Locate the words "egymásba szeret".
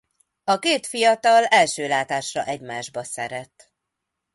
2.45-3.73